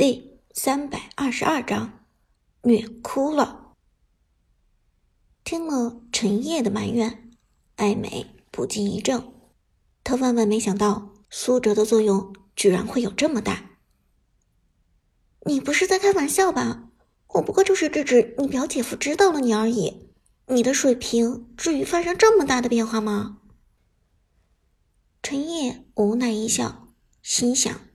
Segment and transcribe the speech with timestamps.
[0.00, 2.06] 第三百二十二章，
[2.62, 3.74] 虐哭了。
[5.44, 7.30] 听了陈烨的埋怨，
[7.76, 9.34] 艾美不禁一怔，
[10.02, 13.72] 她万万没想到苏哲的作用居然会有这么大。
[15.44, 16.88] 你不是在开玩笑吧？
[17.34, 20.08] 我不过就是制止你表姐夫知道了你而已，
[20.46, 23.42] 你的水平至于发生这么大的变化吗？
[25.22, 26.88] 陈烨无奈一笑，
[27.20, 27.89] 心想。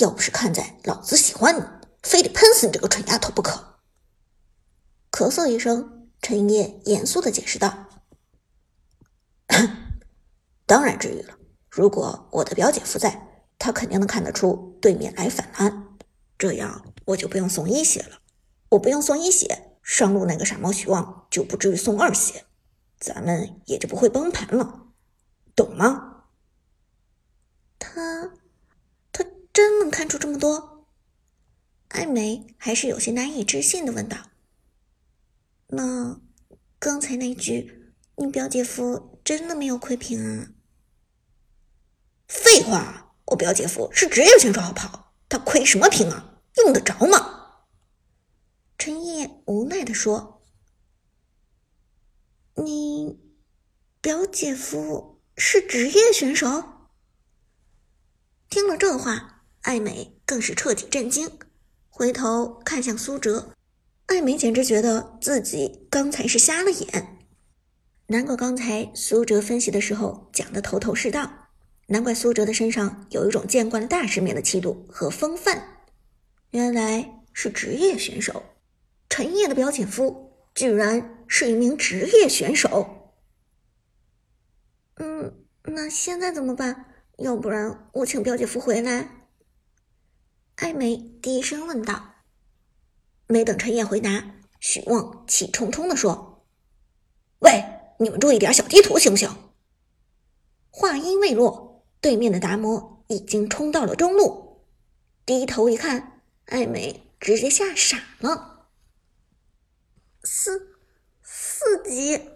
[0.00, 1.62] 要不是看在老子喜欢你，
[2.02, 3.78] 非得喷死你这个蠢丫头不可！
[5.12, 7.86] 咳嗽一声，陈烨严肃的解释道
[10.66, 11.38] ：“当然至于了。
[11.70, 15.96] 如果我的表姐夫在，他肯定能看得出对面来反蓝，
[16.36, 18.18] 这样我就不用送一血了。
[18.70, 22.44] 我不用送一血，上路那个傻猫许旺就不至于送二血，
[22.98, 24.88] 咱们也就不会崩盘了，
[25.54, 26.24] 懂吗？”
[27.78, 28.32] 他。
[29.54, 30.88] 真能看出这么多？
[31.90, 34.18] 艾梅还是有些难以置信的问道
[35.68, 36.20] ：“那
[36.80, 40.50] 刚才那句，你表姐夫真的没有窥屏啊？”
[42.26, 46.40] 废话，我表姐夫是职业选手，好跑，他窥什么屏啊？
[46.56, 47.66] 用得着吗？
[48.76, 50.44] 陈烨无奈的说
[52.58, 53.20] ：“你
[54.00, 56.90] 表姐夫是职业选手？”
[58.50, 59.30] 听了这话。
[59.64, 61.30] 艾美更是彻底震惊，
[61.88, 63.54] 回头看向苏哲，
[64.06, 67.18] 艾美简直觉得自己刚才是瞎了眼。
[68.08, 71.48] 难怪刚才苏哲分析的时候讲的头头是道，
[71.86, 75.86] 难怪苏哲的身上有一种见惯了大世面的气度和风范，
[76.50, 78.42] 原来是职业选手。
[79.08, 83.14] 陈烨的表姐夫居然是一名职业选手。
[84.96, 86.84] 嗯，那现在怎么办？
[87.16, 89.22] 要不然我请表姐夫回来。
[90.56, 92.14] 艾梅低声问道
[93.26, 96.46] ：“没等陈烨回答，许旺气冲冲地说
[97.40, 97.64] ：‘喂，
[97.98, 99.28] 你们注意点小地图行不行？’”
[100.70, 104.64] 话音未落，对面的达摩已经冲到了中路。
[105.26, 108.68] 低头一看，艾梅直接吓傻了。
[110.22, 110.76] 四
[111.20, 112.30] 四级，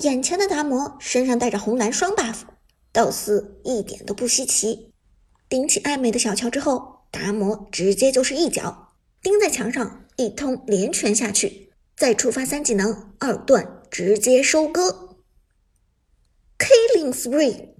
[0.00, 2.40] 眼前的达摩身上带着红蓝双 buff，
[2.90, 4.92] 倒似一点都不稀奇。
[5.48, 6.95] 顶起艾美的小乔之后。
[7.18, 15.16] 达摩直接就是一脚钉在墙上，一通连拳下去，再触发三技能二段，直接收割。
[16.58, 17.70] Killing spree，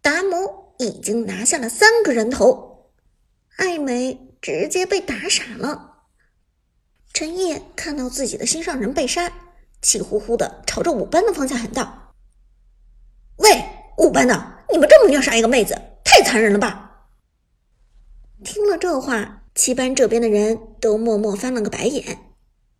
[0.00, 2.92] 达摩已经拿下了三个人头，
[3.56, 6.04] 艾美直接被打傻了。
[7.12, 9.32] 陈烨看到自己的心上人被杀，
[9.82, 12.14] 气呼呼的朝着五班的方向喊道
[13.38, 13.64] ：“喂，
[13.98, 16.82] 五班的，你们这么虐杀一个妹子，太残忍了吧！”
[18.44, 22.18] 听了这话，七班这边的人都默默翻了个白眼。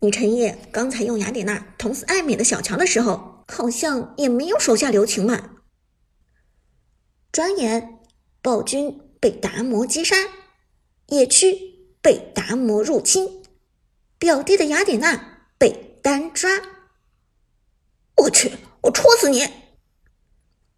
[0.00, 5.50] 你陈烨刚才用雅典娜捅死艾美的小乔的时候，好像也没有手下留情嘛。
[7.30, 8.00] 转眼，
[8.42, 10.16] 暴君被达摩击杀，
[11.06, 11.56] 野区
[12.02, 13.44] 被达摩入侵，
[14.18, 16.50] 表弟的雅典娜被单抓。
[18.16, 18.52] 我去，
[18.82, 19.46] 我戳死你！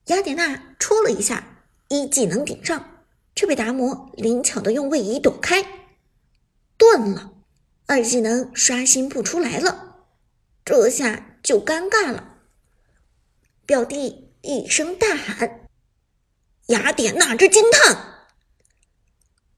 [0.06, 2.94] 雅典娜戳了一下，一技能顶上。
[3.34, 5.64] 却被达摩灵巧的用位移躲开，
[6.76, 7.32] 断了，
[7.86, 10.06] 二技能刷新不出来了，
[10.64, 12.38] 这下就尴尬了。
[13.66, 15.68] 表弟一声大喊
[16.68, 18.28] ：“雅典娜之惊叹！”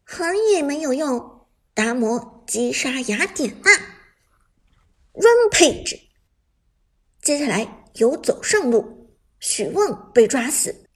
[0.08, 3.70] 喊也没有用，达摩击杀雅典娜
[5.12, 6.00] ，Rampage。
[7.20, 10.86] 接下来游走上路，许旺被抓死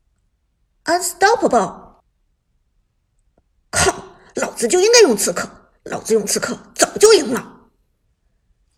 [0.84, 1.89] ，Unstoppable。
[4.40, 5.48] 老子就应该用刺客，
[5.84, 7.68] 老子用刺客早就赢了。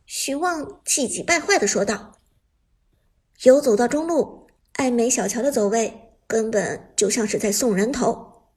[0.05, 2.19] 徐旺气急败坏的说道。
[3.45, 8.49] 游走到中路，艾美小乔的走位根本就像是在送人头，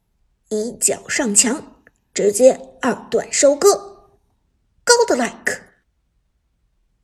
[0.48, 4.10] 一脚上墙，直接二段收割
[4.84, 5.60] ，God like。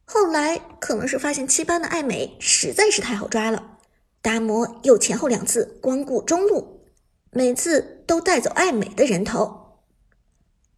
[0.05, 3.79] 后来可能是发现七班的艾美实在是太好抓了，
[4.21, 6.85] 达摩又前后两次光顾中路，
[7.31, 9.62] 每次都带走艾美的人头。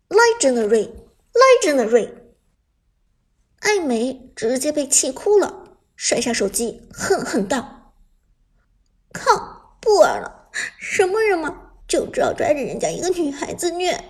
[0.09, 0.91] Legendary,
[1.33, 2.11] legendary！
[3.61, 7.95] 艾美直接被气哭了，摔下手机，恨恨道
[9.13, 10.51] ：“靠，不玩了！
[10.79, 14.05] 什么人嘛，就知道拽着人家一个女孩子虐。”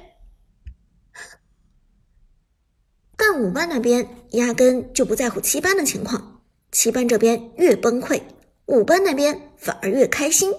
[3.17, 6.43] 但五班那边压根就不在乎七班的情况，
[6.73, 8.23] 七班这边越崩溃，
[8.67, 10.52] 五班那边反而越开心。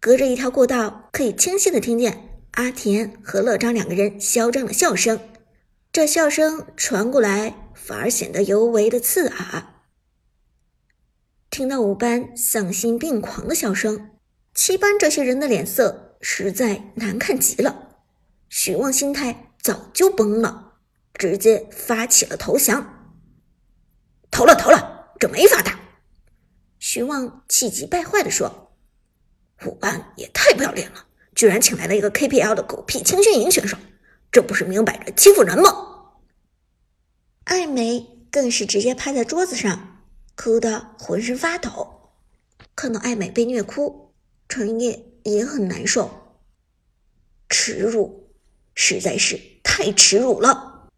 [0.00, 5.18] 隔着一条过道，可以清晰的听见阿田和乐章两个人嚣张的笑声，
[5.90, 9.84] 这笑声传过来，反而显得尤为的刺耳。
[11.48, 14.10] 听到五班丧心病狂的笑声，
[14.54, 18.04] 七班这些人的脸色实在难看极了。
[18.50, 20.74] 许旺心态早就崩了，
[21.14, 23.14] 直接发起了投降。
[24.30, 25.80] 投了，投了，这没法打！
[26.78, 28.74] 许旺气急败坏地说
[29.64, 33.76] ：“五班也太不要脸了，居然请来了一个 KPL 的狗屁青训营选手，
[34.30, 35.70] 这不是明摆着欺负人吗？”
[37.44, 39.88] 艾美更是直接趴在桌子上。
[40.34, 42.14] 哭得浑身发抖，
[42.74, 44.14] 看到艾美被虐哭，
[44.48, 46.10] 陈烨也很难受。
[47.50, 48.32] 耻辱，
[48.74, 50.88] 实在是太耻辱了！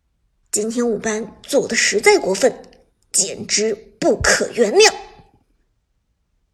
[0.52, 2.62] 今天五班做的实在过分，
[3.10, 4.94] 简直不可原谅。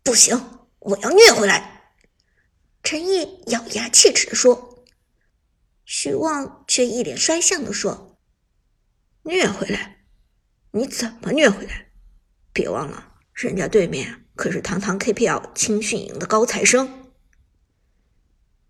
[0.03, 0.43] 不行，
[0.79, 1.80] 我要虐回来！
[2.82, 4.85] 陈毅咬牙切齿的说。
[5.85, 8.17] 许旺却一脸衰相的说
[9.25, 10.05] ：“虐回来？
[10.71, 11.91] 你怎么虐回来？”
[12.55, 17.11] 别忘了，人家对面可是堂堂 KPL 青训营的高材生。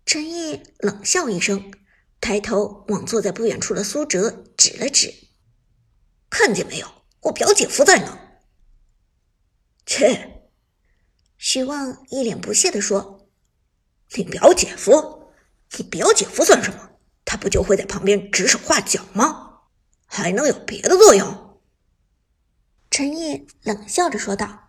[0.03, 1.71] 陈毅冷笑一声，
[2.19, 5.13] 抬头往坐在不远处的苏哲指了指
[6.27, 6.87] ：“看见没有，
[7.21, 8.17] 我表姐夫在呢。”
[9.85, 10.49] 切！
[11.37, 13.20] 许旺一脸不屑地说
[14.15, 15.31] ：“你表姐夫？
[15.77, 16.89] 你表姐夫算什么？
[17.23, 19.61] 他不就会在旁边指手画脚吗？
[20.05, 21.59] 还能有别的作用？”
[22.91, 24.67] 陈毅冷笑着说道：“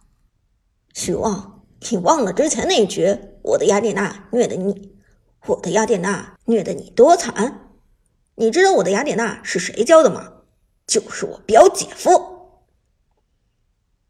[0.94, 4.96] 许旺，你忘了之前那一局，我的雅典娜虐的你，
[5.46, 7.70] 我的雅典娜虐的你多惨？
[8.36, 10.34] 你知道我的雅典娜是谁教的吗？
[10.86, 12.62] 就是我表姐夫。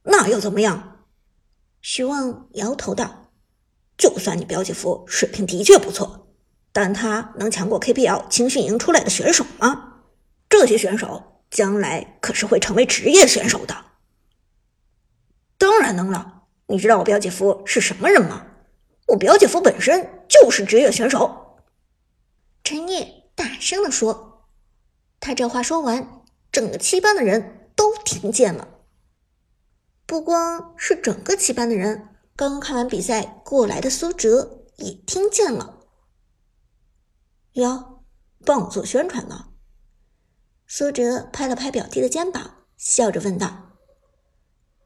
[0.02, 1.06] 那又怎么样？”
[1.80, 3.21] 许旺摇头道
[4.02, 6.26] ：“就算你表姐夫水平的确不错，
[6.72, 10.00] 但他能强过 KPL 青训营出来的选手吗？
[10.48, 13.84] 这些选手将来可是会成为职业选手的。”
[15.56, 16.42] 当然能了！
[16.66, 18.44] 你知道我表姐夫是什么人吗？
[19.06, 21.58] 我表姐夫本身就是职业选手。
[22.64, 24.48] 陈念大声的说。
[25.20, 28.66] 他这话说完，整个七班的人都听见了。
[30.06, 35.80] 不光是整个七班的人，刚刚看完比赛过来的苏哲也听见了。
[37.52, 38.04] 哟，
[38.44, 39.50] 帮我做宣传呢？
[40.66, 43.76] 苏哲拍了拍表弟的肩膀，笑着问道。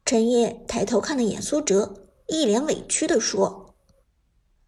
[0.05, 3.77] 陈烨抬头看了眼苏哲，一脸委屈的说：“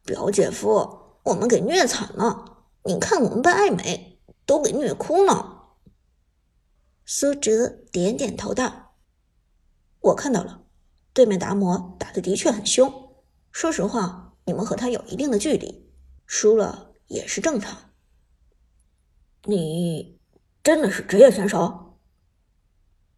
[0.05, 5.75] 表姐夫，我们给虐惨了，你看我们班艾美都给虐哭了。”
[7.05, 8.95] 苏哲点点头道
[10.01, 10.65] ：“我看到了，
[11.19, 13.11] 对面达摩打的的确很凶。
[13.51, 15.91] 说实话，你们和他有一定的距离，
[16.27, 17.77] 输了也是正常。
[19.43, 20.21] 你
[20.63, 21.99] 真的是职业选手？”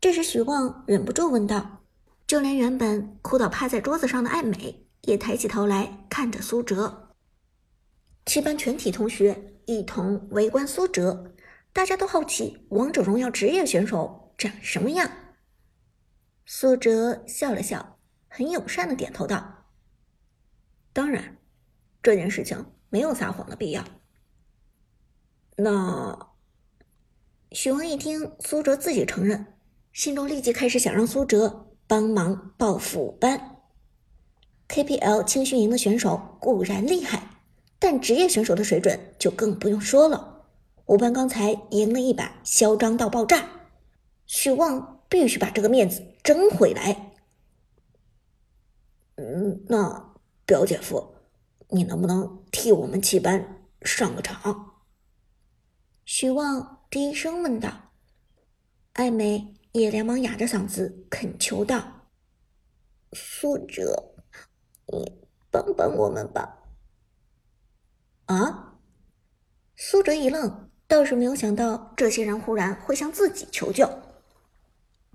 [0.00, 1.82] 这时许旺忍不住问道。
[2.26, 7.10] 就连原本哭到趴在桌子上的艾美也抬起头来看着苏哲。
[8.24, 11.34] 七班全体同学一同围观苏哲，
[11.74, 15.10] 大家都好奇王者荣耀职业选手长什么样。
[16.52, 19.66] 苏哲笑了笑，很友善的点头道
[20.92, 21.36] ：“当然，
[22.02, 23.84] 这件事情没有撒谎的必要。”
[25.56, 26.34] 那
[27.52, 29.54] 许王一听苏哲自己承认，
[29.92, 31.68] 心中立即开始想让苏哲。
[31.86, 33.58] 帮忙报复五班
[34.68, 37.30] ，KPL 青训营的选手固然厉害，
[37.78, 40.46] 但职业选手的水准就更不用说了。
[40.86, 43.48] 五班刚才赢了一把，嚣张到爆炸，
[44.26, 47.12] 许旺必须把这个面子争回来。
[49.16, 50.14] 嗯，那
[50.46, 51.14] 表姐夫，
[51.68, 54.84] 你能不能替我们七班上个场？
[56.06, 57.92] 许望低声问道。
[58.94, 59.56] 艾美。
[59.72, 62.08] 也连忙哑着嗓子恳求道
[63.14, 64.16] ：“苏哲，
[64.88, 66.58] 你帮帮我们吧！”
[68.26, 68.80] 啊！
[69.76, 73.88] 苏哲一愣，倒是没有想到这些人忽然会向自己求救。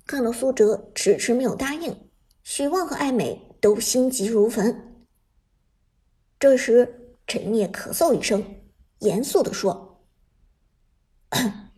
[0.08, 2.10] 看到苏哲迟迟没有答应，
[2.44, 5.04] 许旺和艾美都心急如焚。
[6.40, 8.62] 这时，陈烨咳嗽一声，
[9.00, 10.04] 严肃的说：“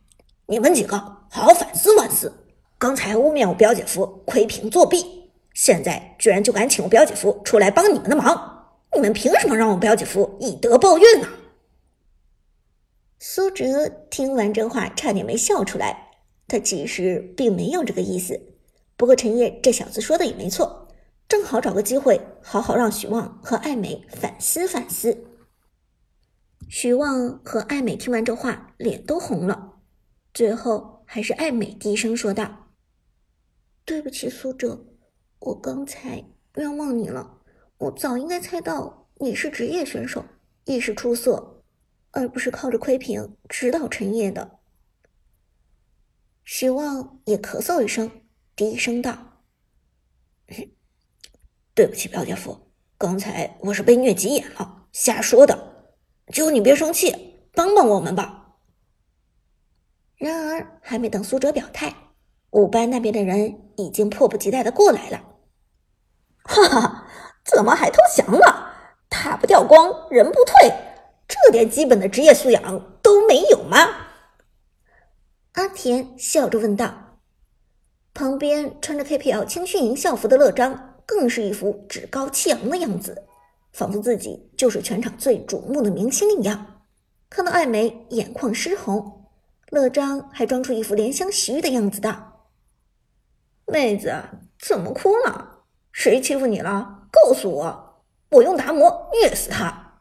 [0.47, 2.33] 你们几个好好反思反思！”
[2.77, 11.29] 刚才污蔑我表姐夫窥屏作弊，现在居然就敢请我表姐夫出来帮你们的忙，你们凭什么让我表姐夫以德报怨呢？
[13.19, 16.06] 苏哲听完这话，差点没笑出来。
[16.47, 18.39] 他其实并没有这个意思，
[18.95, 20.87] 不过陈烨这小子说的也没错，
[21.27, 25.25] 正好找个机会，好好让许旺和艾美反思反思。
[26.69, 29.73] 许旺和艾美听完这话，脸都红了。
[30.33, 32.69] 最后还是艾美低声说道
[33.85, 34.85] ：“对不起，苏哲，
[35.39, 36.23] 我刚才
[36.55, 37.41] 冤枉你了。
[37.77, 40.23] 我早应该猜到你是职业选手，
[40.65, 41.63] 意识出色，
[42.11, 44.56] 而不是靠着窥屏指导陈烨的。”
[46.59, 48.09] 徐旺也咳嗽一声，
[48.55, 49.15] 低声道
[51.75, 55.85] ：“对不起，表姐夫，刚才我是被虐急眼了，瞎说的。”
[56.33, 58.55] 求你别生气，帮帮我们吧。
[60.15, 61.93] 然而，还没等苏哲表态，
[62.49, 65.23] 五班那边的人已经迫不及待的过来了。
[66.41, 67.07] 哈哈，
[67.45, 68.97] 怎么还投降了？
[69.11, 70.73] 塔不掉光，人不退，
[71.27, 74.06] 这点基本的职业素养都没有吗？
[75.67, 77.19] 阿田笑着问道。
[78.13, 83.25] 旁边穿着 KPL 青训营校服的乐章，更是一副趾高气扬的样子。
[83.73, 86.85] 仿佛自己就是全场最瞩目的明星一样，
[87.29, 89.25] 看到艾美眼眶湿红，
[89.69, 92.47] 乐章还装出一副怜香惜玉的样子道
[93.67, 94.15] ：“妹子
[94.57, 95.65] 怎么哭了？
[95.91, 97.09] 谁欺负你了？
[97.11, 99.99] 告诉我，我用达摩虐死他。”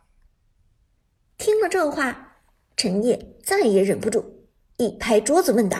[1.37, 2.37] 听了这话，
[2.77, 4.36] 陈烨再也忍不住，
[4.79, 5.79] 一拍桌子问道：“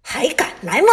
[0.00, 0.88] 还敢来吗？”